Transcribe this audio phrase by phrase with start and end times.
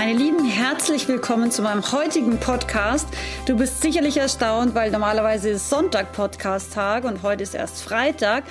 [0.00, 3.06] Meine Lieben, herzlich willkommen zu meinem heutigen Podcast.
[3.44, 8.44] Du bist sicherlich erstaunt, weil normalerweise ist Sonntag Podcast-Tag und heute ist erst Freitag.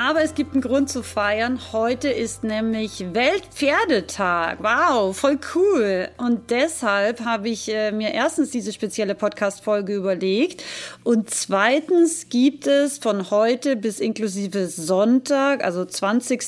[0.00, 1.58] Aber es gibt einen Grund zu feiern.
[1.72, 4.58] Heute ist nämlich Weltpferdetag.
[4.62, 6.08] Wow, voll cool.
[6.18, 10.62] Und deshalb habe ich äh, mir erstens diese spezielle Podcast-Folge überlegt.
[11.02, 16.44] Und zweitens gibt es von heute bis inklusive Sonntag, also 20.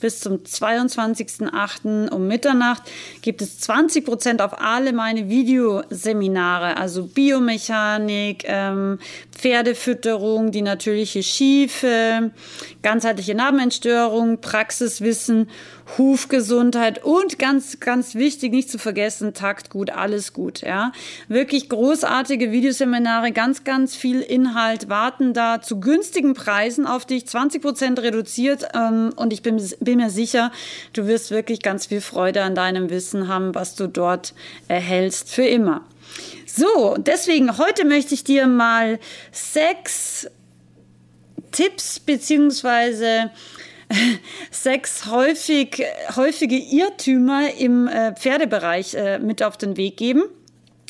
[0.00, 2.08] bis zum 22.8.
[2.08, 2.84] um Mitternacht,
[3.20, 8.98] gibt es 20 Prozent auf alle meine Videoseminare, also Biomechanik, ähm,
[9.30, 12.32] Pferdefütterung, die natürliche Schiefe,
[12.82, 15.48] ganzheitliche Narbenentstörung, Praxiswissen,
[15.96, 20.92] Hufgesundheit und ganz, ganz wichtig, nicht zu vergessen, Taktgut, alles gut, ja.
[21.28, 27.62] Wirklich großartige Videoseminare, ganz, ganz viel Inhalt warten da zu günstigen Preisen auf dich, 20
[27.62, 30.52] Prozent reduziert ähm, und ich bin, bin mir sicher,
[30.92, 34.34] du wirst wirklich ganz viel Freude an deinem Wissen haben, was du dort
[34.68, 35.82] erhältst für immer.
[36.46, 38.98] So, deswegen heute möchte ich dir mal
[39.30, 40.28] sechs
[41.50, 43.30] Tipps beziehungsweise
[44.50, 45.82] sechs häufig,
[46.16, 50.24] häufige Irrtümer im äh, Pferdebereich äh, mit auf den Weg geben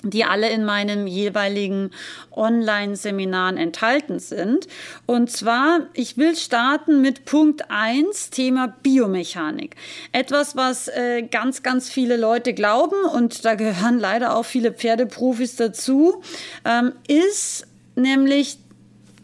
[0.05, 1.91] die alle in meinen jeweiligen
[2.31, 4.69] Online-Seminaren enthalten sind.
[5.07, 9.75] Und zwar, ich will starten mit Punkt eins Thema Biomechanik.
[10.13, 15.57] Etwas, was äh, ganz, ganz viele Leute glauben, und da gehören leider auch viele Pferdeprofis
[15.57, 16.23] dazu,
[16.65, 17.67] ähm, ist
[17.97, 18.59] nämlich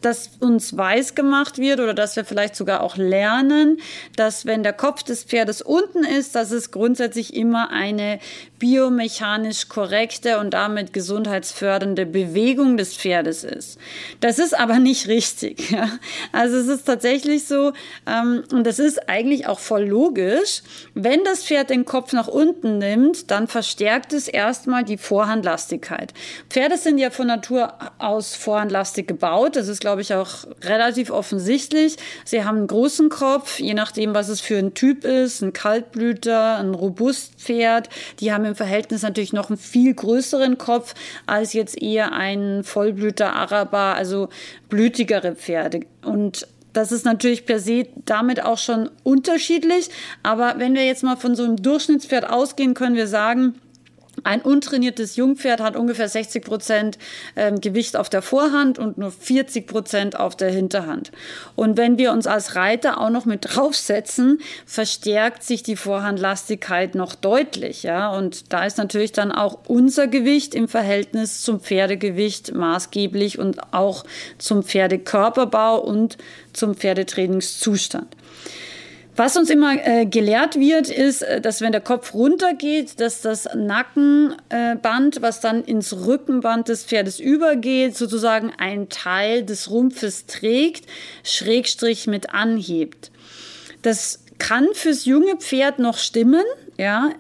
[0.04, 3.78] dass uns weiß gemacht wird oder dass wir vielleicht sogar auch lernen,
[4.16, 8.18] dass wenn der Kopf des Pferdes unten ist, dass es grundsätzlich immer eine
[8.58, 13.78] biomechanisch korrekte und damit gesundheitsfördernde Bewegung des Pferdes ist.
[14.20, 15.70] Das ist aber nicht richtig.
[15.74, 15.88] Ja?
[16.30, 17.72] Also es ist tatsächlich so,
[18.06, 20.62] ähm, und das ist eigentlich auch voll logisch,
[20.94, 26.14] wenn das Pferd den Kopf nach unten nimmt, dann verstärkt es erstmal die Vorhandlastigkeit.
[26.48, 29.56] Pferde sind ja von Natur aus vorhandlastig gebaut.
[29.56, 31.96] Das ist, glaube ich, auch relativ offensichtlich.
[32.24, 36.58] Sie haben einen großen Kopf, je nachdem, was es für ein Typ ist, ein Kaltblüter,
[36.58, 37.88] ein Robustpferd.
[38.20, 40.94] Die haben im Verhältnis natürlich noch einen viel größeren Kopf
[41.26, 44.28] als jetzt eher ein Vollblüter Araber, also
[44.68, 45.80] blütigere Pferde.
[46.02, 49.88] Und das ist natürlich per se damit auch schon unterschiedlich.
[50.22, 53.54] Aber wenn wir jetzt mal von so einem Durchschnittspferd ausgehen, können wir sagen,
[54.22, 56.98] ein untrainiertes Jungpferd hat ungefähr 60 Prozent
[57.36, 61.10] ähm, Gewicht auf der Vorhand und nur 40 Prozent auf der Hinterhand.
[61.56, 67.14] Und wenn wir uns als Reiter auch noch mit draufsetzen, verstärkt sich die Vorhandlastigkeit noch
[67.14, 67.82] deutlich.
[67.82, 68.10] Ja?
[68.10, 74.04] Und da ist natürlich dann auch unser Gewicht im Verhältnis zum Pferdegewicht maßgeblich und auch
[74.38, 76.18] zum Pferdekörperbau und
[76.52, 78.14] zum Pferdetrainingszustand.
[79.16, 83.48] Was uns immer äh, gelehrt wird, ist, äh, dass wenn der Kopf runtergeht, dass das
[83.54, 90.86] Nackenband, äh, was dann ins Rückenband des Pferdes übergeht, sozusagen ein Teil des Rumpfes trägt,
[91.22, 93.12] Schrägstrich mit anhebt.
[93.82, 96.44] Das kann fürs junge Pferd noch stimmen,
[96.76, 97.10] ja,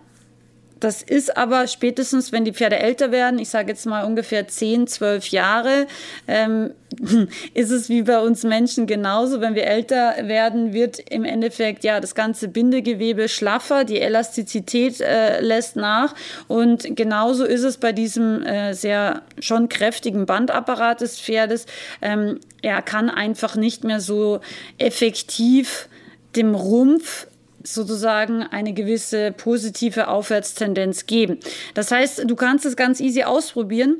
[0.80, 4.86] das ist aber spätestens, wenn die Pferde älter werden, ich sage jetzt mal ungefähr 10,
[4.86, 5.86] 12 Jahre,
[6.28, 6.72] ähm,
[7.54, 9.40] ist es wie bei uns Menschen genauso.
[9.40, 15.40] Wenn wir älter werden, wird im Endeffekt ja das ganze Bindegewebe schlaffer, die Elastizität äh,
[15.40, 16.14] lässt nach.
[16.48, 21.66] Und genauso ist es bei diesem äh, sehr schon kräftigen Bandapparat des Pferdes.
[22.02, 24.40] Ähm, er kann einfach nicht mehr so
[24.78, 25.88] effektiv
[26.36, 27.26] dem Rumpf
[27.64, 31.38] sozusagen eine gewisse positive Aufwärtstendenz geben.
[31.74, 33.96] Das heißt, du kannst es ganz easy ausprobieren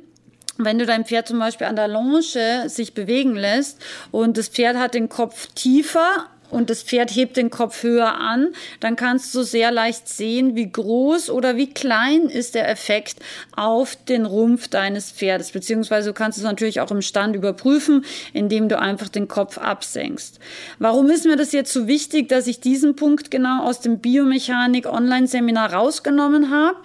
[0.57, 3.81] wenn du dein Pferd zum Beispiel an der Longe sich bewegen lässt
[4.13, 8.55] und das Pferd hat den Kopf tiefer und das Pferd hebt den Kopf höher an,
[8.81, 13.19] dann kannst du sehr leicht sehen, wie groß oder wie klein ist der Effekt
[13.57, 15.51] auf den Rumpf deines Pferdes.
[15.51, 20.39] Beziehungsweise du kannst es natürlich auch im Stand überprüfen, indem du einfach den Kopf absenkst.
[20.79, 24.87] Warum ist mir das jetzt so wichtig, dass ich diesen Punkt genau aus dem Biomechanik
[24.87, 26.77] Online-Seminar rausgenommen habe?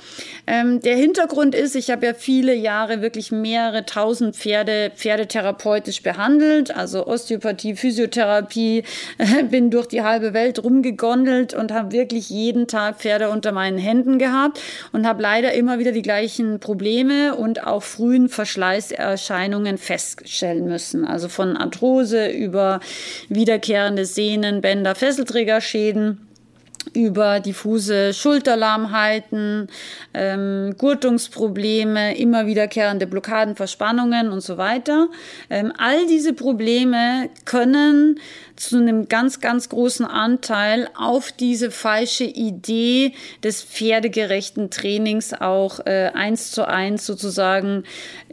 [0.47, 6.75] Ähm, der Hintergrund ist, ich habe ja viele Jahre wirklich mehrere tausend Pferde pferdetherapeutisch behandelt,
[6.75, 8.83] also Osteopathie, Physiotherapie,
[9.59, 14.17] bin durch die halbe Welt rumgegondelt und habe wirklich jeden Tag Pferde unter meinen Händen
[14.17, 14.57] gehabt
[14.93, 21.03] und habe leider immer wieder die gleichen Probleme und auch frühen Verschleißerscheinungen feststellen müssen.
[21.03, 22.79] Also von Arthrose über
[23.27, 26.28] wiederkehrende Sehnen, Bänder, Fesselträgerschäden
[26.93, 29.67] über diffuse Schulterlahmheiten,
[30.13, 35.09] ähm, Gurtungsprobleme, immer wiederkehrende Blockaden, Verspannungen und so weiter.
[35.49, 38.19] Ähm, all diese Probleme können
[38.55, 43.13] zu einem ganz, ganz großen Anteil auf diese falsche Idee
[43.43, 47.83] des pferdegerechten Trainings auch äh, eins zu eins sozusagen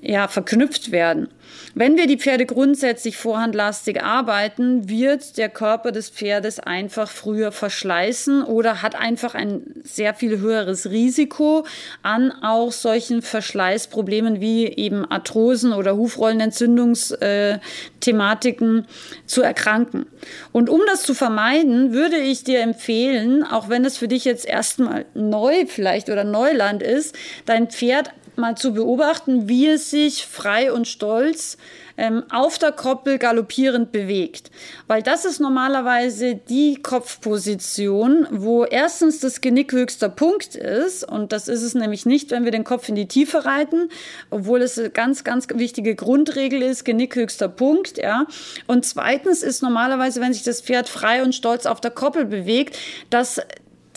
[0.02, 1.28] ja, verknüpft werden.
[1.78, 8.42] Wenn wir die Pferde grundsätzlich vorhandlastig arbeiten, wird der Körper des Pferdes einfach früher verschleißen
[8.42, 11.66] oder hat einfach ein sehr viel höheres Risiko
[12.02, 18.86] an auch solchen Verschleißproblemen wie eben Arthrosen oder Hufrollenentzündungsthematiken
[19.26, 20.06] zu erkranken.
[20.52, 24.46] Und um das zu vermeiden, würde ich dir empfehlen, auch wenn es für dich jetzt
[24.46, 27.14] erstmal neu vielleicht oder Neuland ist,
[27.44, 31.56] dein Pferd mal zu beobachten, wie es sich frei und stolz
[31.96, 34.50] ähm, auf der Koppel galoppierend bewegt.
[34.86, 41.08] Weil das ist normalerweise die Kopfposition, wo erstens das Genick höchster Punkt ist.
[41.08, 43.88] Und das ist es nämlich nicht, wenn wir den Kopf in die Tiefe reiten,
[44.30, 47.98] obwohl es eine ganz, ganz wichtige Grundregel ist, Genick höchster Punkt.
[47.98, 48.26] Ja.
[48.66, 52.78] Und zweitens ist normalerweise, wenn sich das Pferd frei und stolz auf der Koppel bewegt,
[53.10, 53.40] dass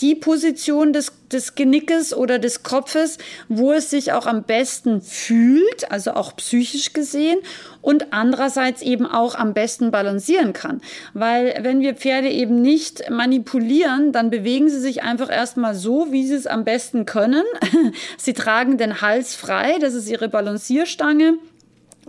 [0.02, 3.18] die Position des, des Genickes oder des Kopfes,
[3.48, 7.40] wo es sich auch am besten fühlt, also auch psychisch gesehen
[7.82, 10.82] und andererseits eben auch am besten balancieren kann.
[11.14, 16.26] Weil wenn wir Pferde eben nicht manipulieren, dann bewegen sie sich einfach erstmal so, wie
[16.26, 17.44] sie es am besten können.
[18.18, 21.38] sie tragen den Hals frei, das ist ihre Balancierstange.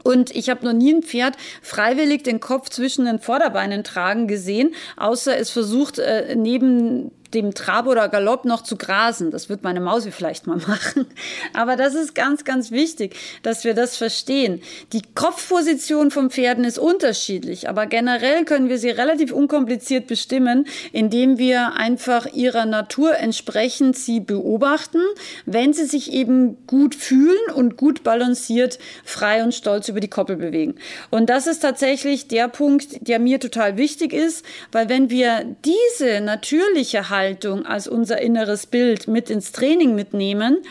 [0.02, 4.74] Und ich habe noch nie ein Pferd freiwillig den Kopf zwischen den Vorderbeinen tragen gesehen,
[4.96, 9.30] außer es versucht, äh, neben dem Trab oder Galopp noch zu grasen.
[9.30, 11.06] Das wird meine Mausi vielleicht mal machen.
[11.52, 14.62] Aber das ist ganz, ganz wichtig, dass wir das verstehen.
[14.92, 21.38] Die Kopfposition vom Pferden ist unterschiedlich, aber generell können wir sie relativ unkompliziert bestimmen, indem
[21.38, 25.00] wir einfach ihrer Natur entsprechend sie beobachten,
[25.46, 30.36] wenn sie sich eben gut fühlen und gut balanciert, frei und stolz über die Koppel
[30.36, 30.74] bewegen.
[31.10, 36.20] Und das ist tatsächlich der Punkt, der mir total wichtig ist, weil wenn wir diese
[36.20, 40.62] natürliche Haltung Haltung als unser inneres Bild mit ins Training mitnehmen,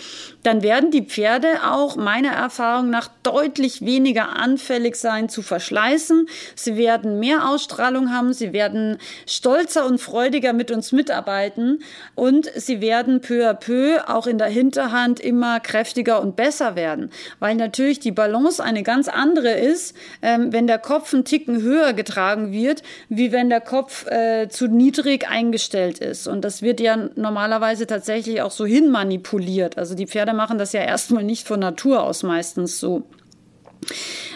[0.44, 6.28] dann werden die Pferde auch meiner Erfahrung nach deutlich weniger anfällig sein zu verschleißen.
[6.56, 8.98] Sie werden mehr Ausstrahlung haben, sie werden
[9.28, 11.80] stolzer und freudiger mit uns mitarbeiten
[12.16, 17.12] und sie werden peu à peu auch in der Hinterhand immer kräftiger und besser werden,
[17.40, 21.94] weil natürlich die Balance eine ganz andere ist, ähm, wenn der Kopf einen Ticken höher
[21.94, 26.28] getragen wird, wie wenn der Kopf äh, zu niedrig eingestellt ist.
[26.28, 29.78] Und das wird ja normalerweise tatsächlich auch so hin manipuliert.
[29.78, 33.04] Also die Pferde machen das ja erstmal nicht von Natur aus meistens so.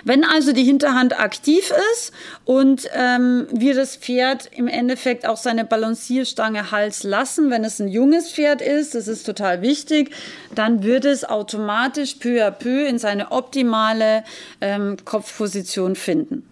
[0.06, 2.12] Wenn also die Hinterhand aktiv ist
[2.46, 7.88] und ähm, wir das Pferd im Endeffekt auch seine Balancierstange Hals lassen, wenn es ein
[7.88, 10.12] junges Pferd ist, das ist total wichtig,
[10.56, 14.24] dann wird es automatisch peu à peu in seine optimale
[14.60, 16.48] ähm, Kopfposition finden.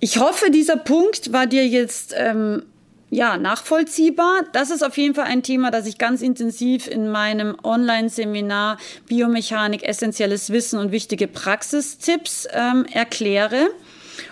[0.00, 2.64] Ich hoffe, dieser Punkt war dir jetzt ähm,
[3.10, 4.44] ja, nachvollziehbar.
[4.52, 9.84] Das ist auf jeden Fall ein Thema, das ich ganz intensiv in meinem Online-Seminar Biomechanik,
[9.84, 13.68] essentielles Wissen und wichtige Praxistipps ähm, erkläre.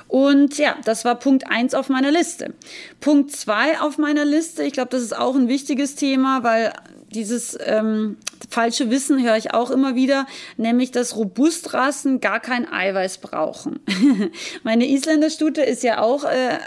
[0.08, 2.54] Und ja, das war Punkt eins auf meiner Liste.
[3.00, 6.72] Punkt zwei auf meiner Liste, ich glaube, das ist auch ein wichtiges Thema, weil
[7.14, 8.16] dieses ähm,
[8.50, 10.26] falsche Wissen höre ich auch immer wieder,
[10.56, 13.80] nämlich dass Robustrassen gar kein Eiweiß brauchen.
[14.62, 16.58] Meine Isländerstute ist ja auch äh,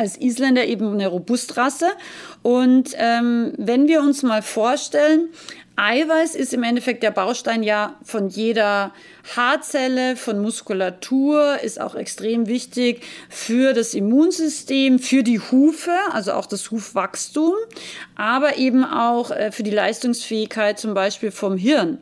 [0.00, 1.90] als Isländer eben eine Robustrasse.
[2.42, 5.28] Und ähm, wenn wir uns mal vorstellen,
[5.76, 8.92] Eiweiß ist im Endeffekt der Baustein ja von jeder
[9.36, 16.46] Haarzelle, von Muskulatur, ist auch extrem wichtig für das Immunsystem, für die Hufe, also auch
[16.46, 17.54] das Hufwachstum,
[18.14, 21.98] aber eben auch äh, für die Leistungsfähigkeit zum Beispiel vom Hirn.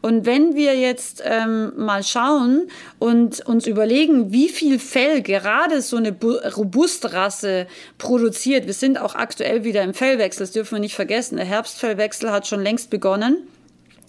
[0.00, 5.96] Und wenn wir jetzt ähm, mal schauen und uns überlegen, wie viel Fell gerade so
[5.96, 6.14] eine
[6.56, 7.66] Robustrasse
[7.98, 12.30] produziert, wir sind auch aktuell wieder im Fellwechsel, das dürfen wir nicht vergessen, der Herbstfellwechsel
[12.30, 13.38] hat schon längst begonnen.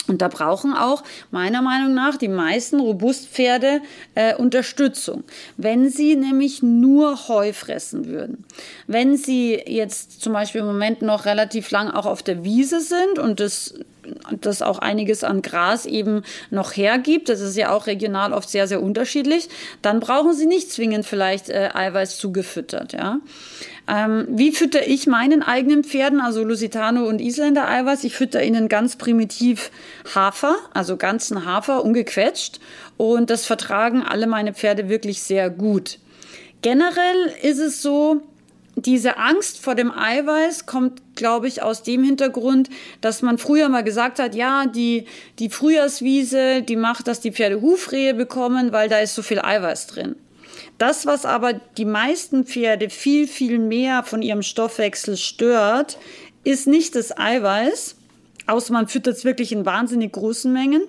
[0.08, 3.82] Und da brauchen auch meiner Meinung nach die meisten Robustpferde
[4.15, 5.24] äh, Unterstützung.
[5.55, 8.43] Wenn sie nämlich nur Heu fressen würden.
[8.86, 13.17] Wenn sie jetzt zum Beispiel im Moment noch relativ lang auch auf der Wiese sind
[13.17, 13.75] und das
[14.42, 18.68] das auch einiges an Gras eben noch hergibt, das ist ja auch regional oft sehr,
[18.68, 19.50] sehr unterschiedlich,
[19.82, 23.20] dann brauchen sie nicht zwingend vielleicht äh, Eiweiß zugefüttert, ja.
[23.86, 28.06] Ähm, wie fütter ich meinen eigenen Pferden, also Lusitano und Isländer Eiweiß?
[28.06, 29.72] Ich fütter ihnen ganz primitiv
[30.15, 32.62] Hafer, also ganzen Hafer, ungequetscht.
[32.96, 36.00] Und das vertragen alle meine Pferde wirklich sehr gut.
[36.62, 38.22] Generell ist es so,
[38.75, 42.70] diese Angst vor dem Eiweiß kommt, glaube ich, aus dem Hintergrund,
[43.01, 45.06] dass man früher mal gesagt hat, ja, die,
[45.39, 49.88] die Frühjahrswiese, die macht, dass die Pferde Hufrehe bekommen, weil da ist so viel Eiweiß
[49.88, 50.15] drin.
[50.77, 55.98] Das, was aber die meisten Pferde viel, viel mehr von ihrem Stoffwechsel stört,
[56.44, 57.96] ist nicht das Eiweiß,
[58.48, 60.82] außer man füttert es wirklich in wahnsinnig großen Mengen,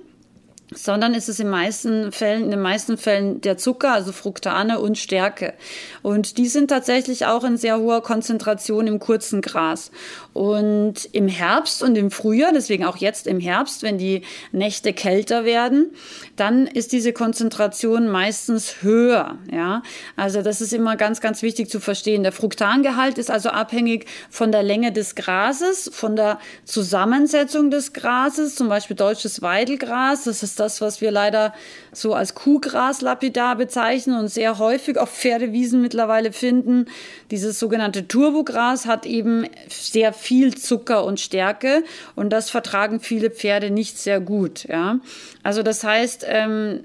[0.74, 4.98] sondern ist es in meisten Fällen, in den meisten Fällen der Zucker, also Fructane und
[4.98, 5.54] Stärke.
[6.02, 9.90] Und die sind tatsächlich auch in sehr hoher Konzentration im kurzen Gras.
[10.32, 15.44] Und im Herbst und im Frühjahr, deswegen auch jetzt im Herbst, wenn die Nächte kälter
[15.44, 15.92] werden,
[16.36, 19.38] dann ist diese Konzentration meistens höher.
[19.52, 19.82] Ja,
[20.16, 22.22] also das ist immer ganz, ganz wichtig zu verstehen.
[22.24, 28.56] Der Fructangehalt ist also abhängig von der Länge des Grases, von der Zusammensetzung des Grases,
[28.56, 30.24] zum Beispiel deutsches Weidelgras.
[30.24, 31.54] Das ist das, was wir leider
[31.92, 36.86] so als Kuhgras lapidar bezeichnen und sehr häufig auf Pferdewiesen mittlerweile finden.
[37.30, 43.70] Dieses sogenannte Turbogras hat eben sehr viel Zucker und Stärke und das vertragen viele Pferde
[43.70, 44.64] nicht sehr gut.
[44.64, 45.00] Ja?
[45.42, 46.84] Also das heißt, ähm,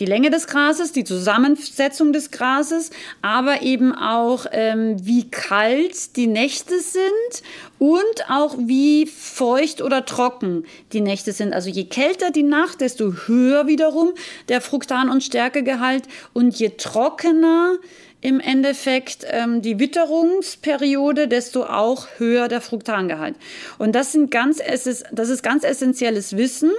[0.00, 2.90] die Länge des Grases, die Zusammensetzung des Grases,
[3.22, 7.42] aber eben auch, ähm, wie kalt die Nächte sind
[7.78, 11.52] und auch wie feucht oder trocken die Nächte sind.
[11.52, 14.12] Also je kälter die Nacht, desto höher wiederum
[14.48, 17.76] der Fruktan- und Stärkegehalt und je trockener
[18.20, 23.36] im Endeffekt ähm, die Witterungsperiode, desto auch höher der Fruktangehalt.
[23.78, 26.72] Und das sind ganz, das ist ganz essentielles Wissen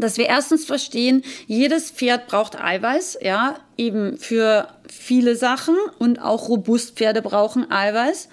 [0.00, 6.48] dass wir erstens verstehen, jedes Pferd braucht Eiweiß, ja, eben für viele Sachen und auch
[6.48, 8.28] Robustpferde brauchen Eiweiß.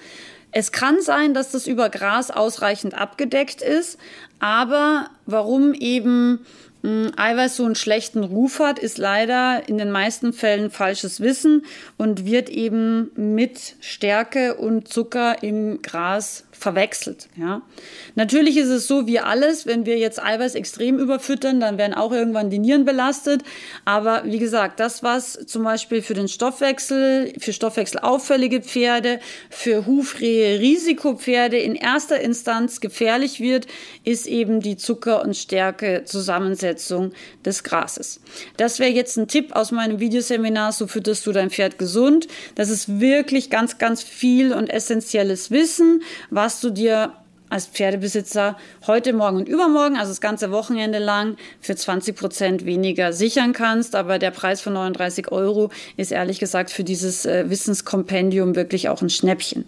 [0.52, 3.98] Es kann sein, dass das über Gras ausreichend abgedeckt ist,
[4.40, 6.46] aber warum eben
[6.84, 11.66] Eiweiß so einen schlechten Ruf hat, ist leider in den meisten Fällen falsches Wissen
[11.98, 17.28] und wird eben mit Stärke und Zucker im Gras verwechselt.
[17.36, 17.62] Ja.
[18.16, 22.12] Natürlich ist es so wie alles, wenn wir jetzt Eiweiß extrem überfüttern, dann werden auch
[22.12, 23.42] irgendwann die Nieren belastet.
[23.86, 29.20] Aber wie gesagt, das, was zum Beispiel für den Stoffwechsel, für stoffwechselauffällige Pferde,
[29.50, 33.68] für Hufrehe, Risikopferde in erster Instanz gefährlich wird,
[34.04, 38.22] ist eben die Zucker- und Stärke-Zusammensetzung des Grases.
[38.58, 42.28] Das wäre jetzt ein Tipp aus meinem Videoseminar, so fütterst du dein Pferd gesund.
[42.56, 47.14] Das ist wirklich ganz, ganz viel und essentielles Wissen, was was du dir
[47.48, 53.14] als Pferdebesitzer heute, morgen und übermorgen, also das ganze Wochenende lang, für 20 Prozent weniger
[53.14, 53.96] sichern kannst.
[53.96, 59.02] Aber der Preis von 39 Euro ist ehrlich gesagt für dieses äh, Wissenskompendium wirklich auch
[59.02, 59.64] ein Schnäppchen.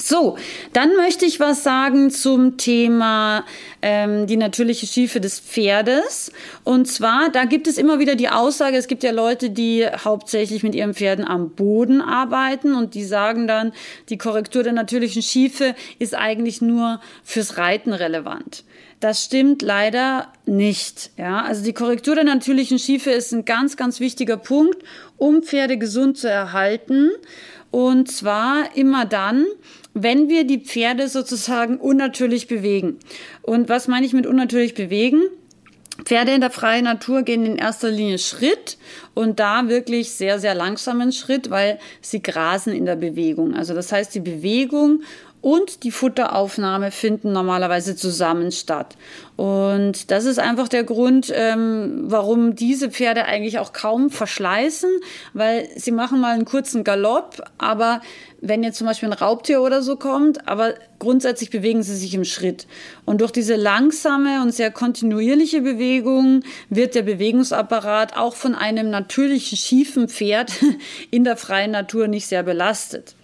[0.00, 0.38] So,
[0.72, 3.44] dann möchte ich was sagen zum Thema
[3.82, 6.32] ähm, die natürliche Schiefe des Pferdes.
[6.62, 10.62] Und zwar, da gibt es immer wieder die Aussage, es gibt ja Leute, die hauptsächlich
[10.62, 13.72] mit ihren Pferden am Boden arbeiten und die sagen dann,
[14.08, 18.64] die Korrektur der natürlichen Schiefe ist eigentlich nur fürs Reiten relevant.
[19.00, 21.10] Das stimmt leider nicht.
[21.16, 24.82] Ja, also die Korrektur der natürlichen Schiefe ist ein ganz, ganz wichtiger Punkt,
[25.16, 27.10] um Pferde gesund zu erhalten.
[27.70, 29.44] Und zwar immer dann,
[29.94, 32.98] wenn wir die Pferde sozusagen unnatürlich bewegen.
[33.42, 35.22] Und was meine ich mit unnatürlich bewegen?
[36.04, 38.78] Pferde in der freien Natur gehen in erster Linie Schritt
[39.14, 43.54] und da wirklich sehr, sehr langsamen Schritt, weil sie grasen in der Bewegung.
[43.54, 45.02] Also das heißt, die Bewegung
[45.48, 48.98] und die Futteraufnahme finden normalerweise zusammen statt.
[49.34, 54.90] Und das ist einfach der Grund, ähm, warum diese Pferde eigentlich auch kaum verschleißen,
[55.32, 58.02] weil sie machen mal einen kurzen Galopp, aber
[58.42, 62.26] wenn jetzt zum Beispiel ein Raubtier oder so kommt, aber grundsätzlich bewegen sie sich im
[62.26, 62.66] Schritt.
[63.06, 69.56] Und durch diese langsame und sehr kontinuierliche Bewegung wird der Bewegungsapparat auch von einem natürlichen
[69.56, 70.52] schiefen Pferd
[71.10, 73.14] in der freien Natur nicht sehr belastet.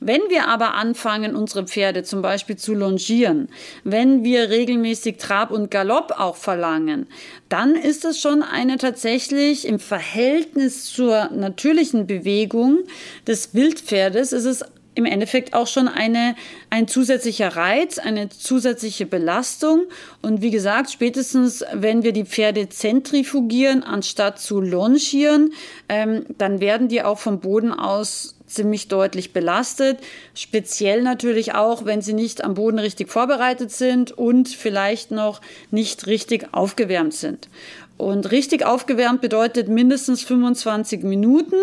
[0.00, 3.48] Wenn wir aber anfangen, unsere Pferde zum Beispiel zu longieren,
[3.84, 7.06] wenn wir regelmäßig Trab und Galopp auch verlangen,
[7.50, 12.78] dann ist es schon eine tatsächlich im Verhältnis zur natürlichen Bewegung
[13.26, 14.64] des Wildpferdes, ist es
[14.94, 16.34] im Endeffekt auch schon eine,
[16.68, 19.84] ein zusätzlicher Reiz, eine zusätzliche Belastung.
[20.20, 25.52] Und wie gesagt, spätestens wenn wir die Pferde zentrifugieren, anstatt zu longieren,
[25.88, 29.98] ähm, dann werden die auch vom Boden aus ziemlich deutlich belastet.
[30.34, 35.40] Speziell natürlich auch, wenn sie nicht am Boden richtig vorbereitet sind und vielleicht noch
[35.70, 37.48] nicht richtig aufgewärmt sind.
[37.96, 41.56] Und richtig aufgewärmt bedeutet mindestens 25 Minuten.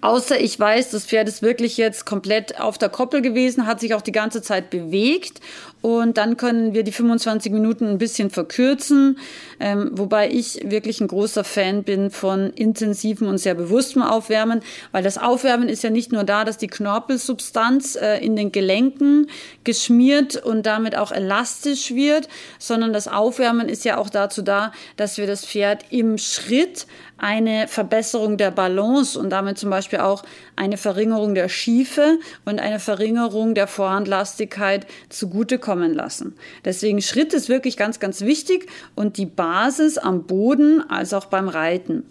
[0.00, 3.94] Außer ich weiß, das Pferd ist wirklich jetzt komplett auf der Koppel gewesen, hat sich
[3.94, 5.40] auch die ganze Zeit bewegt
[5.82, 9.18] und dann können wir die 25 Minuten ein bisschen verkürzen,
[9.58, 14.60] ähm, wobei ich wirklich ein großer Fan bin von intensivem und sehr bewusstem Aufwärmen,
[14.92, 19.26] weil das Aufwärmen ist ja nicht nur da, dass die Knorpelsubstanz äh, in den Gelenken
[19.64, 22.28] geschmiert und damit auch elastisch wird,
[22.60, 26.86] sondern das Aufwärmen ist ja auch dazu da, dass wir das Pferd im Schritt
[27.18, 30.24] eine Verbesserung der Balance und damit zum Beispiel auch
[30.56, 36.34] eine Verringerung der Schiefe und eine Verringerung der Vorhandlastigkeit zugutekommen lassen.
[36.64, 41.48] Deswegen Schritt ist wirklich ganz, ganz wichtig und die Basis am Boden als auch beim
[41.48, 42.04] Reiten.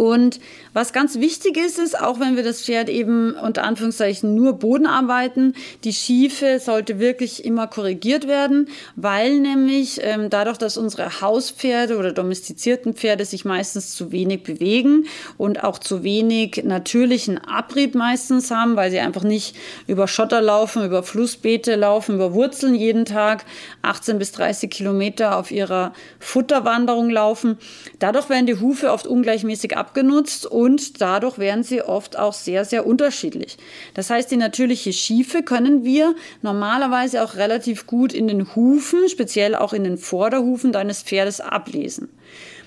[0.00, 0.40] Und
[0.72, 4.86] was ganz wichtig ist, ist, auch wenn wir das Pferd eben unter Anführungszeichen nur Boden
[4.86, 5.52] arbeiten,
[5.84, 12.12] die Schiefe sollte wirklich immer korrigiert werden, weil nämlich ähm, dadurch, dass unsere Hauspferde oder
[12.12, 15.04] domestizierten Pferde sich meistens zu wenig bewegen
[15.36, 19.54] und auch zu wenig natürlichen Abrieb meistens haben, weil sie einfach nicht
[19.86, 23.44] über Schotter laufen, über Flussbeete laufen, über Wurzeln jeden Tag
[23.82, 27.58] 18 bis 30 Kilometer auf ihrer Futterwanderung laufen.
[27.98, 32.86] Dadurch werden die Hufe oft ungleichmäßig abgenutzt und dadurch werden sie oft auch sehr, sehr
[32.86, 33.58] unterschiedlich.
[33.94, 39.56] Das heißt, die natürliche Schiefe können wir normalerweise auch relativ gut in den Hufen, speziell
[39.56, 42.08] auch in den Vorderhufen deines Pferdes ablesen.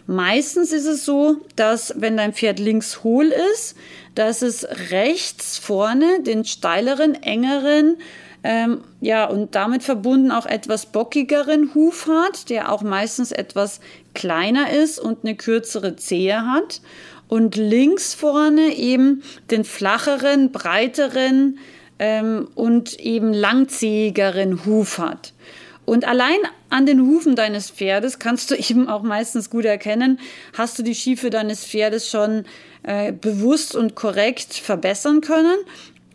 [0.05, 3.77] Meistens ist es so, dass wenn dein Pferd links hohl ist,
[4.15, 7.95] dass es rechts vorne den steileren, engeren
[8.45, 13.79] ähm, ja, und damit verbunden auch etwas bockigeren Huf hat, der auch meistens etwas
[14.13, 16.81] kleiner ist und eine kürzere Zehe hat.
[17.33, 21.57] Und links vorne eben den flacheren, breiteren
[21.97, 25.33] ähm, und eben langzähigeren Huf hat.
[25.83, 26.37] Und allein
[26.69, 30.19] an den Hufen deines Pferdes kannst du eben auch meistens gut erkennen,
[30.55, 32.45] hast du die Schiefe deines Pferdes schon
[32.83, 35.57] äh, bewusst und korrekt verbessern können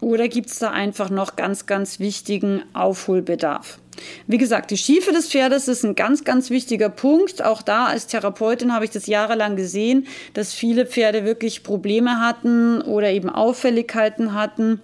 [0.00, 3.80] oder gibt es da einfach noch ganz, ganz wichtigen Aufholbedarf?
[4.26, 7.44] Wie gesagt, die Schiefe des Pferdes ist ein ganz, ganz wichtiger Punkt.
[7.44, 12.80] Auch da als Therapeutin habe ich das jahrelang gesehen, dass viele Pferde wirklich Probleme hatten
[12.82, 14.80] oder eben Auffälligkeiten hatten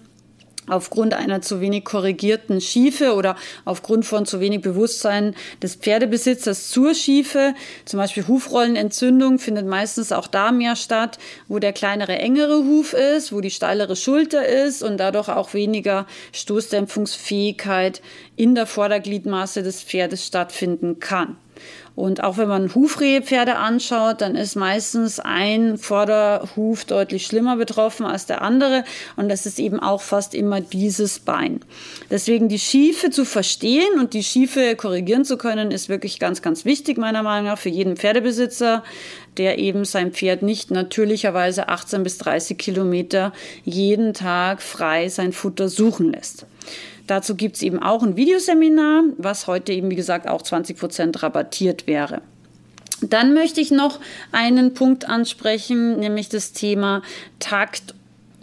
[0.68, 6.94] aufgrund einer zu wenig korrigierten Schiefe oder aufgrund von zu wenig Bewusstsein des Pferdebesitzers zur
[6.94, 7.54] Schiefe.
[7.84, 13.32] Zum Beispiel Hufrollenentzündung findet meistens auch da mehr statt, wo der kleinere, engere Huf ist,
[13.32, 18.02] wo die steilere Schulter ist und dadurch auch weniger Stoßdämpfungsfähigkeit
[18.36, 21.36] in der Vordergliedmaße des Pferdes stattfinden kann.
[21.96, 28.26] Und auch wenn man Hufrehpferde anschaut, dann ist meistens ein Vorderhuf deutlich schlimmer betroffen als
[28.26, 28.82] der andere.
[29.16, 31.60] Und das ist eben auch fast immer dieses Bein.
[32.10, 36.64] Deswegen die Schiefe zu verstehen und die Schiefe korrigieren zu können, ist wirklich ganz, ganz
[36.64, 38.82] wichtig, meiner Meinung nach, für jeden Pferdebesitzer,
[39.36, 43.32] der eben sein Pferd nicht natürlicherweise 18 bis 30 Kilometer
[43.64, 46.46] jeden Tag frei sein Futter suchen lässt.
[47.06, 51.22] Dazu gibt es eben auch ein Videoseminar, was heute eben, wie gesagt, auch 20 Prozent
[51.22, 52.22] rabattiert wäre.
[53.00, 54.00] Dann möchte ich noch
[54.32, 57.02] einen Punkt ansprechen, nämlich das Thema
[57.38, 57.94] Takt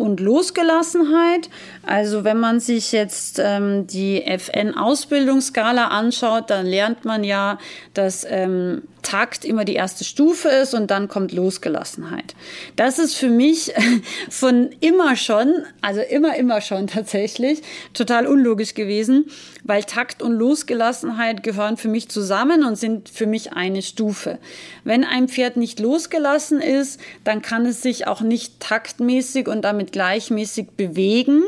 [0.01, 1.49] und Losgelassenheit.
[1.85, 7.59] Also wenn man sich jetzt ähm, die FN-Ausbildungsskala anschaut, dann lernt man ja,
[7.93, 12.35] dass ähm, Takt immer die erste Stufe ist und dann kommt Losgelassenheit.
[12.75, 13.73] Das ist für mich
[14.29, 17.61] von immer schon, also immer, immer schon tatsächlich,
[17.93, 19.25] total unlogisch gewesen,
[19.63, 24.39] weil Takt und Losgelassenheit gehören für mich zusammen und sind für mich eine Stufe.
[24.83, 29.91] Wenn ein Pferd nicht losgelassen ist, dann kann es sich auch nicht taktmäßig und damit
[29.91, 31.43] gleichmäßig bewegen.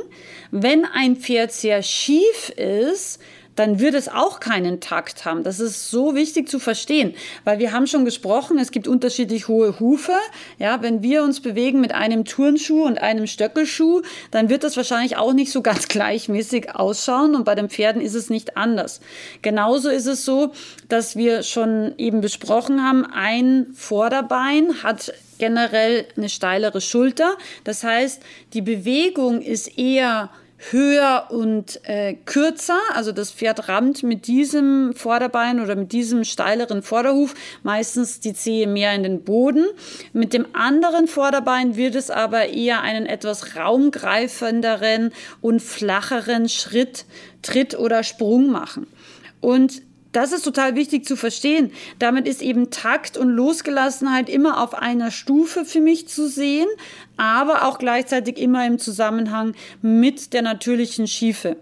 [0.52, 3.20] Wenn ein Pferd sehr schief ist,
[3.56, 5.44] dann wird es auch keinen Takt haben.
[5.44, 7.14] Das ist so wichtig zu verstehen,
[7.44, 10.16] weil wir haben schon gesprochen, es gibt unterschiedlich hohe Hufe.
[10.60, 15.18] Ja, wenn wir uns bewegen mit einem Turnschuh und einem Stöckelschuh, dann wird das wahrscheinlich
[15.18, 19.02] auch nicht so ganz gleichmäßig ausschauen und bei den Pferden ist es nicht anders.
[19.42, 20.52] Genauso ist es so,
[20.90, 27.38] dass wir schon eben besprochen haben, ein Vorderbein hat generell eine steilere Schulter.
[27.64, 28.22] Das heißt,
[28.54, 30.30] die Bewegung ist eher
[30.72, 32.80] höher und äh, kürzer.
[32.94, 38.68] Also das Pferd rammt mit diesem Vorderbein oder mit diesem steileren Vorderhuf meistens die Zehe
[38.68, 39.66] mehr in den Boden.
[40.14, 47.06] Mit dem anderen Vorderbein wird es aber eher einen etwas raumgreifenderen und flacheren Schritt,
[47.42, 48.88] Tritt oder Sprung machen.
[49.42, 49.82] Und
[50.14, 51.72] das ist total wichtig zu verstehen.
[51.98, 56.68] Damit ist eben Takt und Losgelassenheit immer auf einer Stufe für mich zu sehen,
[57.18, 61.58] aber auch gleichzeitig immer im Zusammenhang mit der natürlichen Schiefe.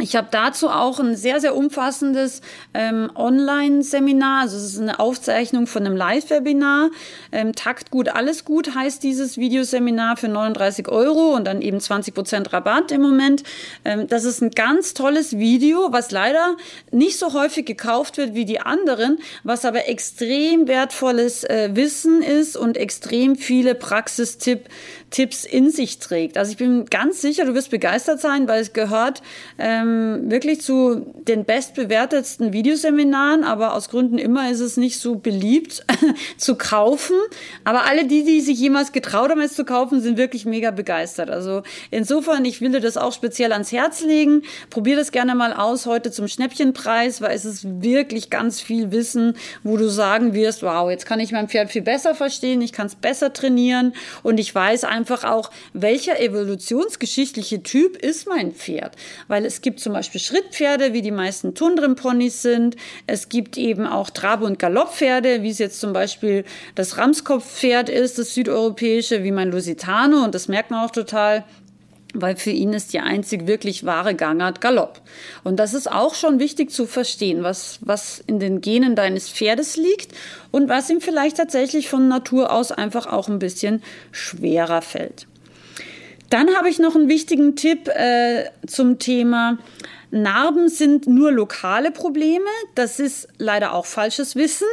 [0.00, 2.40] Ich habe dazu auch ein sehr, sehr umfassendes
[2.72, 4.42] ähm, Online-Seminar.
[4.42, 6.90] Also es ist eine Aufzeichnung von einem Live-Webinar.
[7.32, 12.14] Ähm, Takt gut, alles gut heißt dieses Videoseminar für 39 Euro und dann eben 20
[12.14, 13.42] Prozent Rabatt im Moment.
[13.84, 16.56] Ähm, das ist ein ganz tolles Video, was leider
[16.90, 22.56] nicht so häufig gekauft wird wie die anderen, was aber extrem wertvolles äh, Wissen ist
[22.56, 26.38] und extrem viele Praxistipps in sich trägt.
[26.38, 29.22] Also ich bin ganz sicher, du wirst begeistert sein, weil es gehört
[29.58, 35.16] ähm, ähm, wirklich zu den bestbewertetsten Videoseminaren, aber aus Gründen immer ist es nicht so
[35.16, 35.84] beliebt
[36.36, 37.16] zu kaufen.
[37.64, 41.30] Aber alle die, die sich jemals getraut haben, es zu kaufen, sind wirklich mega begeistert.
[41.30, 44.42] Also insofern, ich will dir das auch speziell ans Herz legen.
[44.70, 49.34] Probier das gerne mal aus heute zum Schnäppchenpreis, weil es ist wirklich ganz viel Wissen,
[49.62, 52.86] wo du sagen wirst, wow, jetzt kann ich mein Pferd viel besser verstehen, ich kann
[52.86, 58.96] es besser trainieren und ich weiß einfach auch, welcher evolutionsgeschichtliche Typ ist mein Pferd.
[59.28, 62.76] Weil es gibt zum Beispiel Schrittpferde, wie die meisten Tundrenponys sind.
[63.06, 68.18] Es gibt eben auch Trab- und Galopppferde, wie es jetzt zum Beispiel das Ramskopfpferd ist,
[68.18, 70.24] das südeuropäische, wie mein Lusitano.
[70.24, 71.44] Und das merkt man auch total
[72.14, 75.00] weil für ihn ist die einzig wirklich wahre Gangart Galopp.
[75.44, 79.76] Und das ist auch schon wichtig zu verstehen, was, was in den Genen deines Pferdes
[79.76, 80.12] liegt
[80.50, 85.26] und was ihm vielleicht tatsächlich von Natur aus einfach auch ein bisschen schwerer fällt.
[86.30, 89.58] Dann habe ich noch einen wichtigen Tipp äh, zum Thema.
[90.12, 92.48] Narben sind nur lokale Probleme.
[92.74, 94.66] Das ist leider auch falsches Wissen.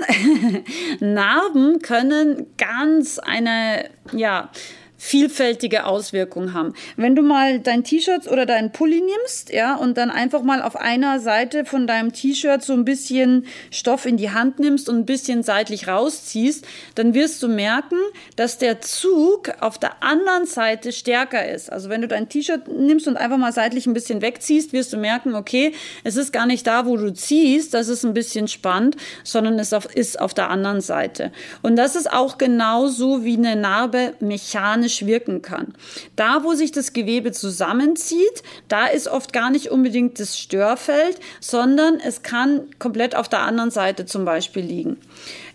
[0.99, 4.49] Narben können ganz eine, ja,
[4.97, 6.73] vielfältige Auswirkungen haben.
[6.95, 10.75] Wenn du mal dein T-Shirt oder deinen Pulli nimmst, ja, und dann einfach mal auf
[10.75, 15.05] einer Seite von deinem T-Shirt so ein bisschen Stoff in die Hand nimmst und ein
[15.05, 17.99] bisschen seitlich rausziehst, dann wirst du merken,
[18.35, 21.71] dass der Zug auf der anderen Seite stärker ist.
[21.71, 24.97] Also wenn du dein T-Shirt nimmst und einfach mal seitlich ein bisschen wegziehst, wirst du
[24.97, 28.97] merken, okay, es ist gar nicht da, wo du ziehst, das ist ein bisschen spannend,
[29.23, 31.31] sondern es ist auf der anderen Seite.
[31.61, 35.73] Und das ist auch genauso wie eine Narbe mechanisch mechanisch wirken kann.
[36.15, 41.99] Da, wo sich das Gewebe zusammenzieht, da ist oft gar nicht unbedingt das Störfeld, sondern
[41.99, 44.97] es kann komplett auf der anderen Seite zum Beispiel liegen.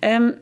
[0.00, 0.34] Ähm,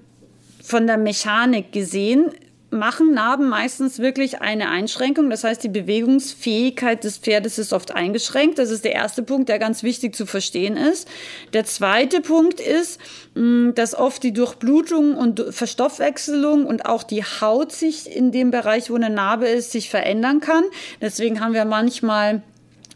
[0.63, 2.31] von der Mechanik gesehen
[2.71, 5.31] machen Narben meistens wirklich eine Einschränkung.
[5.31, 8.59] Das heißt, die Bewegungsfähigkeit des Pferdes ist oft eingeschränkt.
[8.59, 11.09] Das ist der erste Punkt, der ganz wichtig zu verstehen ist.
[11.53, 13.01] Der zweite Punkt ist,
[13.35, 18.91] mm, dass oft die Durchblutung und Verstoffwechselung und auch die Haut sich in dem Bereich,
[18.91, 20.65] wo eine Narbe ist, sich verändern kann.
[21.01, 22.43] Deswegen haben wir manchmal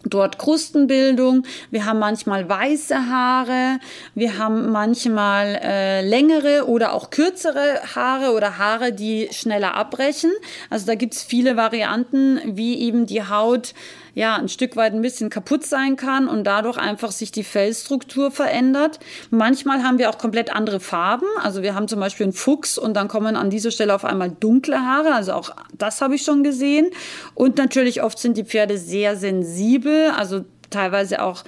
[0.04, 3.78] dort Krustenbildung, wir haben manchmal weiße Haare,
[4.14, 10.32] wir haben manchmal äh, längere oder auch kürzere Haare oder Haare, die schneller abbrechen.
[10.70, 13.74] Also da gibt's viele Varianten, wie eben die Haut
[14.14, 18.30] ja ein Stück weit ein bisschen kaputt sein kann und dadurch einfach sich die Fellstruktur
[18.30, 19.00] verändert.
[19.30, 21.26] Manchmal haben wir auch komplett andere Farben.
[21.42, 24.30] Also wir haben zum Beispiel einen Fuchs und dann kommen an dieser Stelle auf einmal
[24.30, 25.14] dunkle Haare.
[25.14, 26.90] Also auch das habe ich schon gesehen.
[27.34, 31.44] Und natürlich oft sind die Pferde sehr sensibel, also teilweise auch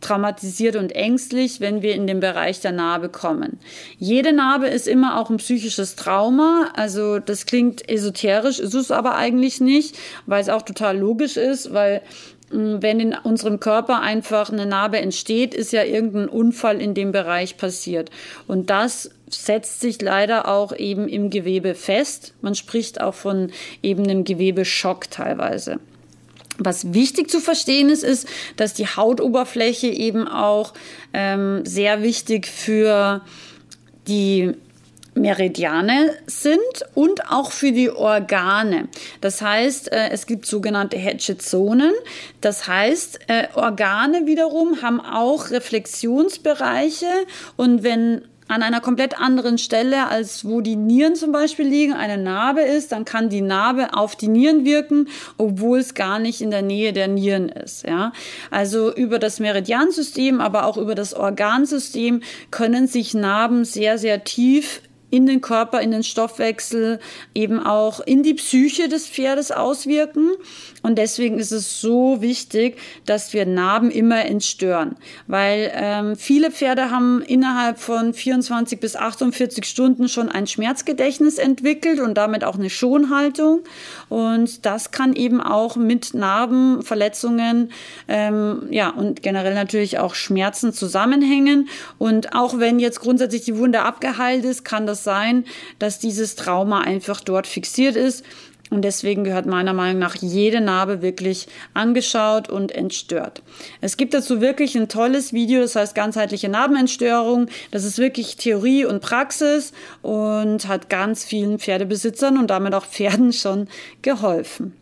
[0.00, 3.58] traumatisiert und ängstlich, wenn wir in den Bereich der Narbe kommen.
[3.98, 6.70] Jede Narbe ist immer auch ein psychisches Trauma.
[6.74, 11.72] Also das klingt esoterisch, ist es aber eigentlich nicht, weil es auch total logisch ist,
[11.72, 12.02] weil
[12.52, 17.12] mm, wenn in unserem Körper einfach eine Narbe entsteht, ist ja irgendein Unfall in dem
[17.12, 18.10] Bereich passiert.
[18.46, 22.34] Und das setzt sich leider auch eben im Gewebe fest.
[22.42, 23.50] Man spricht auch von
[23.82, 25.80] eben einem Gewebeschock teilweise.
[26.58, 30.72] Was wichtig zu verstehen ist, ist, dass die Hautoberfläche eben auch
[31.12, 33.22] ähm, sehr wichtig für
[34.08, 34.54] die
[35.16, 36.58] Meridiane sind
[36.94, 38.88] und auch für die Organe.
[39.20, 41.92] Das heißt, äh, es gibt sogenannte Hedgezonen.
[42.40, 47.06] Das heißt, äh, Organe wiederum haben auch Reflexionsbereiche
[47.56, 52.16] und wenn an einer komplett anderen Stelle, als wo die Nieren zum Beispiel liegen, eine
[52.16, 56.50] Narbe ist, dann kann die Narbe auf die Nieren wirken, obwohl es gar nicht in
[56.50, 57.86] der Nähe der Nieren ist.
[57.86, 58.12] Ja?
[58.50, 64.80] Also über das Meridiansystem, aber auch über das Organsystem können sich Narben sehr, sehr tief
[65.16, 67.00] in den Körper, in den Stoffwechsel,
[67.34, 70.32] eben auch in die Psyche des Pferdes auswirken.
[70.82, 72.76] Und deswegen ist es so wichtig,
[73.06, 79.64] dass wir Narben immer entstören, weil ähm, viele Pferde haben innerhalb von 24 bis 48
[79.64, 83.60] Stunden schon ein Schmerzgedächtnis entwickelt und damit auch eine Schonhaltung.
[84.10, 87.72] Und das kann eben auch mit Narben, Verletzungen,
[88.06, 91.68] ähm, ja und generell natürlich auch Schmerzen zusammenhängen.
[91.98, 95.46] Und auch wenn jetzt grundsätzlich die Wunde abgeheilt ist, kann das sein,
[95.78, 98.22] dass dieses Trauma einfach dort fixiert ist.
[98.68, 103.42] Und deswegen gehört meiner Meinung nach jede Narbe wirklich angeschaut und entstört.
[103.80, 107.46] Es gibt dazu wirklich ein tolles Video, das heißt ganzheitliche Narbenentstörung.
[107.70, 113.32] Das ist wirklich Theorie und Praxis und hat ganz vielen Pferdebesitzern und damit auch Pferden
[113.32, 113.68] schon
[114.02, 114.74] geholfen.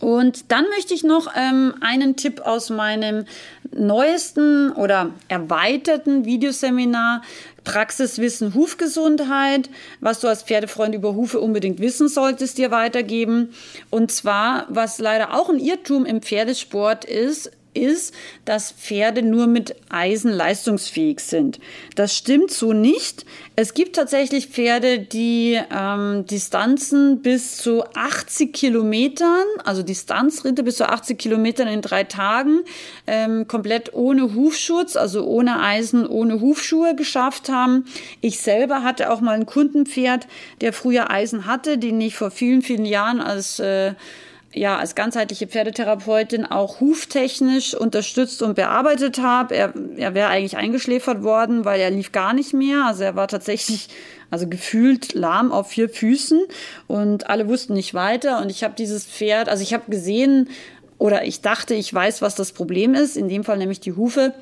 [0.00, 3.24] Und dann möchte ich noch ähm, einen Tipp aus meinem
[3.72, 7.22] neuesten oder erweiterten Videoseminar
[7.64, 9.68] Praxiswissen Hufgesundheit,
[10.00, 13.52] was du als Pferdefreund über Hufe unbedingt wissen solltest, dir weitergeben.
[13.90, 19.76] Und zwar, was leider auch ein Irrtum im Pferdesport ist, ist, dass Pferde nur mit
[19.88, 21.60] Eisen leistungsfähig sind.
[21.94, 23.24] Das stimmt so nicht.
[23.54, 30.88] Es gibt tatsächlich Pferde, die ähm, Distanzen bis zu 80 Kilometern, also Distanzritte bis zu
[30.88, 32.60] 80 Kilometern in drei Tagen,
[33.06, 37.84] ähm, komplett ohne Hufschutz, also ohne Eisen, ohne Hufschuhe geschafft haben.
[38.20, 40.26] Ich selber hatte auch mal ein Kundenpferd,
[40.60, 43.94] der früher Eisen hatte, den ich vor vielen, vielen Jahren als äh,
[44.56, 49.54] ja als ganzheitliche Pferdetherapeutin auch huftechnisch unterstützt und bearbeitet habe.
[49.54, 52.86] Er, er wäre eigentlich eingeschläfert worden, weil er lief gar nicht mehr.
[52.86, 53.88] Also er war tatsächlich
[54.30, 56.40] also gefühlt lahm auf vier Füßen
[56.88, 58.40] und alle wussten nicht weiter.
[58.40, 60.48] Und ich habe dieses Pferd, also ich habe gesehen
[60.98, 63.16] oder ich dachte, ich weiß, was das Problem ist.
[63.16, 64.32] In dem Fall nämlich die Hufe.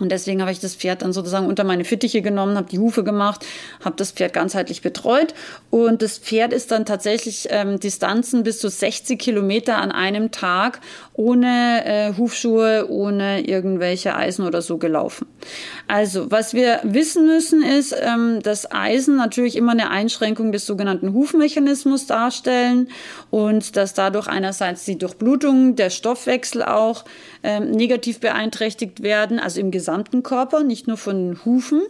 [0.00, 3.04] Und deswegen habe ich das Pferd dann sozusagen unter meine Fittiche genommen, habe die Hufe
[3.04, 3.44] gemacht,
[3.84, 5.34] habe das Pferd ganzheitlich betreut.
[5.70, 10.80] Und das Pferd ist dann tatsächlich ähm, Distanzen bis zu 60 Kilometer an einem Tag
[11.12, 15.26] ohne äh, Hufschuhe, ohne irgendwelche Eisen oder so gelaufen.
[15.86, 21.12] Also, was wir wissen müssen, ist, ähm, dass Eisen natürlich immer eine Einschränkung des sogenannten
[21.12, 22.88] Hufmechanismus darstellen
[23.30, 27.04] und dass dadurch einerseits die Durchblutung, der Stoffwechsel auch
[27.42, 31.82] ähm, negativ beeinträchtigt werden, also im gesamten Körper, nicht nur von den Hufen,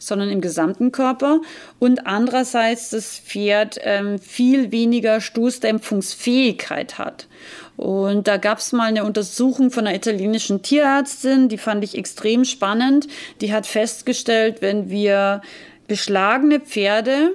[0.00, 1.40] sondern im gesamten Körper.
[1.78, 7.28] Und andererseits das Pferd ähm, viel weniger Stoßdämpfungsfähigkeit hat.
[7.76, 12.44] Und da gab es mal eine Untersuchung von einer italienischen Tierärztin, die fand ich extrem
[12.44, 13.06] spannend.
[13.40, 15.40] Die hat festgestellt, wenn wir
[15.86, 17.30] beschlagene Pferde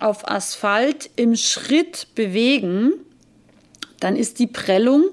[0.00, 2.92] auf Asphalt im Schritt bewegen,
[4.00, 5.04] dann ist die Prellung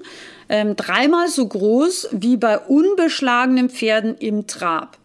[0.50, 4.98] ähm, dreimal so groß wie bei unbeschlagenen Pferden im Trab.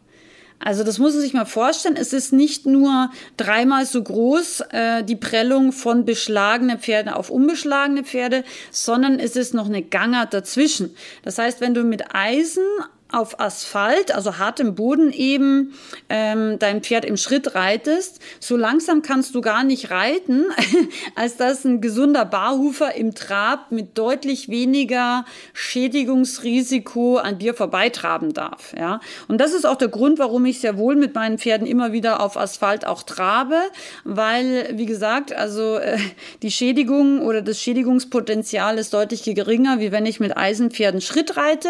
[0.59, 1.95] Also das muss man sich mal vorstellen.
[1.97, 8.03] Es ist nicht nur dreimal so groß äh, die Prellung von beschlagenen Pferden auf unbeschlagene
[8.03, 10.95] Pferde, sondern es ist noch eine Gangart dazwischen.
[11.23, 12.63] Das heißt, wenn du mit Eisen
[13.11, 15.73] auf Asphalt, also hartem Boden eben,
[16.09, 20.45] ähm, dein Pferd im Schritt reitest, so langsam kannst du gar nicht reiten,
[21.15, 28.73] als dass ein gesunder Barhufer im Trab mit deutlich weniger Schädigungsrisiko an dir vorbeitraben darf.
[28.77, 28.99] Ja?
[29.27, 32.21] Und das ist auch der Grund, warum ich sehr wohl mit meinen Pferden immer wieder
[32.21, 33.59] auf Asphalt auch trabe,
[34.03, 35.99] weil, wie gesagt, also äh,
[36.41, 41.69] die Schädigung oder das Schädigungspotenzial ist deutlich geringer, wie wenn ich mit Eisenpferden Schritt reite.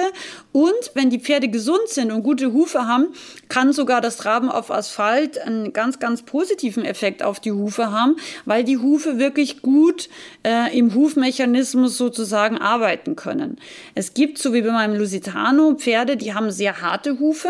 [0.54, 3.08] Und wenn die Pferde Pferde gesund sind und gute Hufe haben,
[3.50, 8.16] kann sogar das Traben auf Asphalt einen ganz, ganz positiven Effekt auf die Hufe haben,
[8.46, 10.08] weil die Hufe wirklich gut
[10.44, 13.58] äh, im Hufmechanismus sozusagen arbeiten können.
[13.96, 17.50] Es gibt, so wie bei meinem Lusitano, Pferde, die haben sehr harte Hufe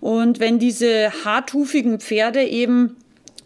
[0.00, 2.94] und wenn diese harthufigen Pferde eben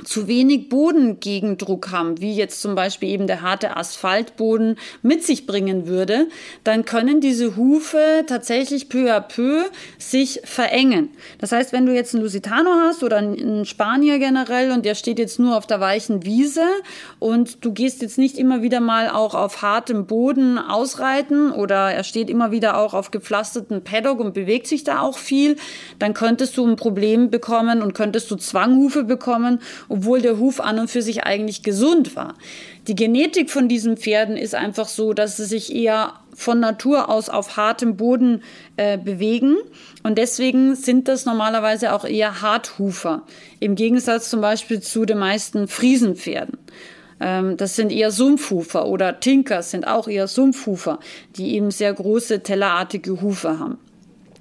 [0.05, 5.87] zu wenig Bodengegendruck haben, wie jetzt zum Beispiel eben der harte Asphaltboden mit sich bringen
[5.87, 6.29] würde,
[6.63, 9.65] dann können diese Hufe tatsächlich peu à peu
[9.99, 11.11] sich verengen.
[11.39, 15.19] Das heißt, wenn du jetzt einen Lusitano hast oder einen Spanier generell und der steht
[15.19, 16.67] jetzt nur auf der weichen Wiese
[17.19, 22.05] und du gehst jetzt nicht immer wieder mal auch auf hartem Boden ausreiten oder er
[22.05, 25.57] steht immer wieder auch auf gepflasterten Paddock und bewegt sich da auch viel,
[25.99, 30.79] dann könntest du ein Problem bekommen und könntest du Zwanghufe bekommen obwohl der Huf an
[30.79, 32.35] und für sich eigentlich gesund war.
[32.87, 37.29] Die Genetik von diesen Pferden ist einfach so, dass sie sich eher von Natur aus
[37.29, 38.43] auf hartem Boden
[38.77, 39.57] äh, bewegen.
[40.05, 43.23] Und deswegen sind das normalerweise auch eher Harthufer.
[43.61, 46.59] Im Gegensatz zum Beispiel zu den meisten Friesenpferden.
[47.21, 51.01] Ähm, das sind eher Sumpfhufer oder Tinkers sind auch eher Sumpfhufer,
[51.37, 53.79] die eben sehr große tellerartige Hufe haben.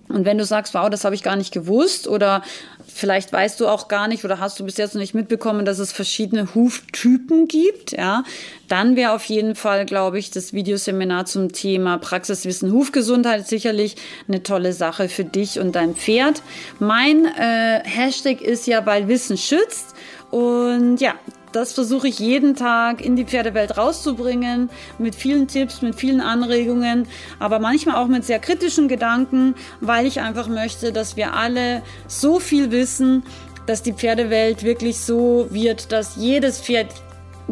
[0.09, 2.41] Und wenn du sagst, wow, das habe ich gar nicht gewusst oder
[2.87, 5.79] vielleicht weißt du auch gar nicht oder hast du bis jetzt noch nicht mitbekommen, dass
[5.79, 8.23] es verschiedene Huftypen gibt, ja,
[8.67, 13.95] dann wäre auf jeden Fall, glaube ich, das Videoseminar zum Thema Praxiswissen Hufgesundheit sicherlich
[14.27, 16.41] eine tolle Sache für dich und dein Pferd.
[16.79, 19.93] Mein äh, Hashtag ist ja, weil Wissen schützt.
[20.31, 21.15] Und ja,
[21.51, 27.07] das versuche ich jeden Tag in die Pferdewelt rauszubringen, mit vielen Tipps, mit vielen Anregungen,
[27.39, 32.39] aber manchmal auch mit sehr kritischen Gedanken, weil ich einfach möchte, dass wir alle so
[32.39, 33.23] viel wissen,
[33.65, 36.87] dass die Pferdewelt wirklich so wird, dass jedes Pferd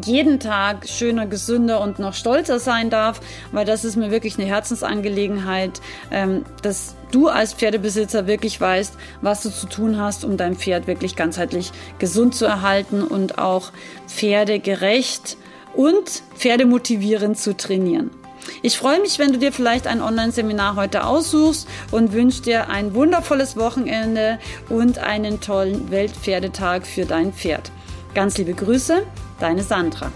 [0.04, 4.48] jeden Tag schöner, gesünder und noch stolzer sein darf, weil das ist mir wirklich eine
[4.48, 5.82] Herzensangelegenheit,
[6.12, 10.88] ähm, dass du als Pferdebesitzer wirklich weißt, was du zu tun hast, um dein Pferd
[10.88, 13.72] wirklich ganzheitlich gesund zu erhalten und auch
[14.08, 15.38] pferdegerecht
[15.74, 18.12] und pferdemotivierend zu trainieren.
[18.62, 22.94] Ich freue mich, wenn du dir vielleicht ein Online-Seminar heute aussuchst und wünsche dir ein
[22.94, 27.72] wundervolles Wochenende und einen tollen Weltpferdetag für dein Pferd.
[28.14, 29.04] Ganz liebe Grüße,
[29.40, 30.12] deine Sandra.